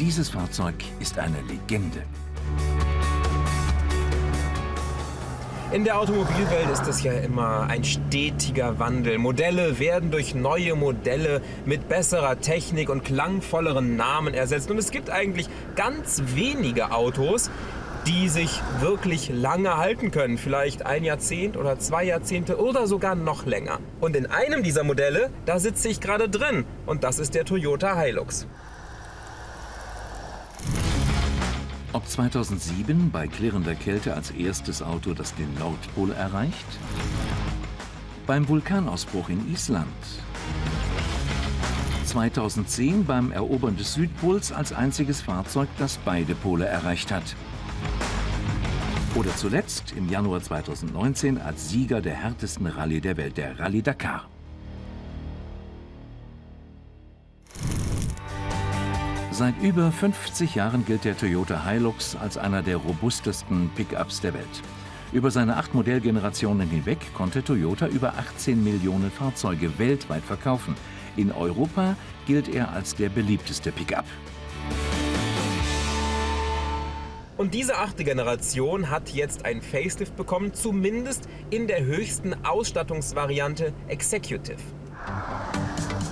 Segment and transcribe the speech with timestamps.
[0.00, 2.02] Dieses Fahrzeug ist eine Legende.
[5.72, 9.18] In der Automobilwelt ist es ja immer ein stetiger Wandel.
[9.18, 14.70] Modelle werden durch neue Modelle mit besserer Technik und klangvolleren Namen ersetzt.
[14.70, 17.50] Und es gibt eigentlich ganz wenige Autos,
[18.06, 20.38] die sich wirklich lange halten können.
[20.38, 23.80] Vielleicht ein Jahrzehnt oder zwei Jahrzehnte oder sogar noch länger.
[24.00, 26.64] Und in einem dieser Modelle, da sitze ich gerade drin.
[26.86, 28.46] Und das ist der Toyota Hilux.
[31.92, 36.66] Ob 2007 bei klirrender Kälte als erstes Auto das den Nordpol erreicht?
[38.28, 39.88] Beim Vulkanausbruch in Island?
[42.04, 47.34] 2010 beim Erobern des Südpols als einziges Fahrzeug, das beide Pole erreicht hat?
[49.16, 54.28] Oder zuletzt im Januar 2019 als Sieger der härtesten Rallye der Welt, der Rallye Dakar?
[59.40, 64.62] Seit über 50 Jahren gilt der Toyota Hilux als einer der robustesten Pickups der Welt.
[65.14, 70.74] Über seine acht Modellgenerationen hinweg konnte Toyota über 18 Millionen Fahrzeuge weltweit verkaufen.
[71.16, 71.96] In Europa
[72.26, 74.04] gilt er als der beliebteste Pickup.
[77.38, 84.60] Und diese achte Generation hat jetzt ein Facelift bekommen, zumindest in der höchsten Ausstattungsvariante Executive.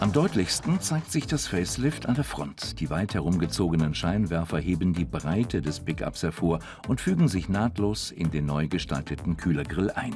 [0.00, 2.80] Am deutlichsten zeigt sich das Facelift an der Front.
[2.80, 8.30] Die weit herumgezogenen Scheinwerfer heben die Breite des Pickups hervor und fügen sich nahtlos in
[8.30, 10.14] den neu gestalteten Kühlergrill ein.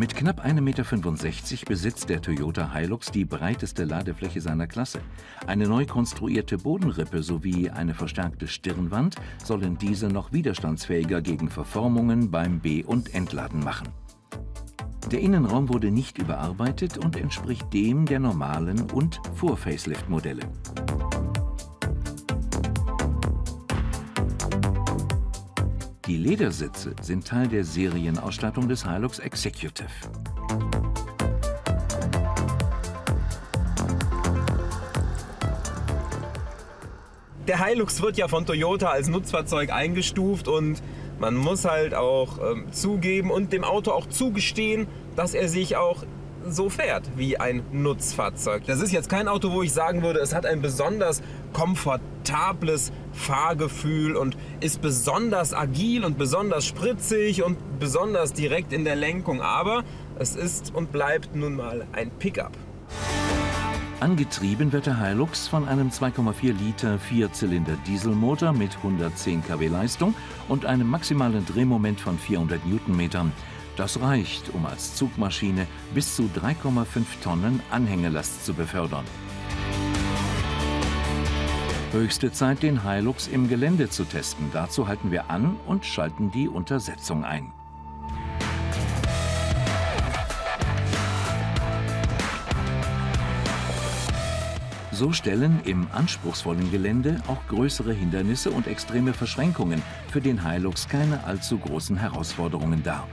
[0.00, 5.00] Mit knapp 1,65 Meter besitzt der Toyota Hilux die breiteste Ladefläche seiner Klasse.
[5.46, 12.60] Eine neu konstruierte Bodenrippe sowie eine verstärkte Stirnwand sollen diese noch widerstandsfähiger gegen Verformungen beim
[12.60, 13.88] Be- und Entladen machen.
[15.12, 20.48] Der Innenraum wurde nicht überarbeitet und entspricht dem der normalen und Vor-Facelift-Modelle.
[26.10, 29.86] Die Ledersitze sind Teil der Serienausstattung des Hilux Executive.
[37.46, 40.82] Der Hilux wird ja von Toyota als Nutzfahrzeug eingestuft und
[41.20, 46.02] man muss halt auch ähm, zugeben und dem Auto auch zugestehen, dass er sich auch
[46.48, 48.64] so fährt wie ein Nutzfahrzeug.
[48.66, 54.16] Das ist jetzt kein Auto, wo ich sagen würde, es hat ein besonders komfortables Fahrgefühl
[54.16, 59.40] und ist besonders agil und besonders spritzig und besonders direkt in der Lenkung.
[59.42, 59.84] Aber
[60.18, 62.52] es ist und bleibt nun mal ein Pickup.
[64.00, 70.14] Angetrieben wird der Hilux von einem 2,4 Liter Vierzylinder Dieselmotor mit 110 kW Leistung
[70.48, 73.30] und einem maximalen Drehmoment von 400 Newtonmetern.
[73.76, 79.04] Das reicht, um als Zugmaschine bis zu 3,5 Tonnen Anhängelast zu befördern.
[81.92, 84.50] Höchste Zeit, den Hilux im Gelände zu testen.
[84.52, 87.52] Dazu halten wir an und schalten die Untersetzung ein.
[94.92, 99.82] So stellen im anspruchsvollen Gelände auch größere Hindernisse und extreme Verschränkungen
[100.12, 103.08] für den Hilux keine allzu großen Herausforderungen dar.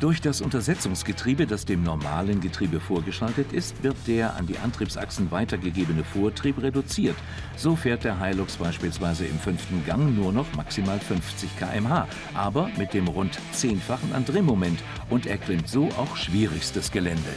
[0.00, 6.04] Durch das Untersetzungsgetriebe, das dem normalen Getriebe vorgeschaltet ist, wird der an die Antriebsachsen weitergegebene
[6.04, 7.16] Vortrieb reduziert.
[7.56, 12.92] So fährt der Hilux beispielsweise im fünften Gang nur noch maximal 50 km/h, aber mit
[12.92, 17.32] dem rund zehnfachen an Drehmoment und erklimmt so auch schwierigstes Gelände.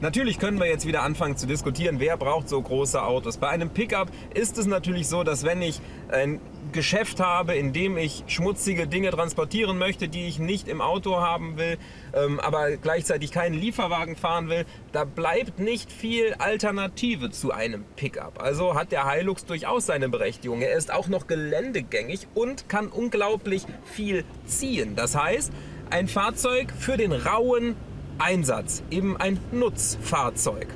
[0.00, 3.38] Natürlich können wir jetzt wieder anfangen zu diskutieren, wer braucht so große Autos.
[3.38, 5.80] Bei einem Pickup ist es natürlich so, dass wenn ich
[6.10, 6.38] ein
[6.72, 11.56] Geschäft habe, in dem ich schmutzige Dinge transportieren möchte, die ich nicht im Auto haben
[11.56, 11.78] will,
[12.12, 18.42] ähm, aber gleichzeitig keinen Lieferwagen fahren will, da bleibt nicht viel Alternative zu einem Pickup.
[18.42, 20.60] Also hat der Hilux durchaus seine Berechtigung.
[20.60, 24.94] Er ist auch noch geländegängig und kann unglaublich viel ziehen.
[24.94, 25.50] Das heißt,
[25.88, 27.76] ein Fahrzeug für den rauen
[28.18, 30.68] Einsatz, eben ein Nutzfahrzeug.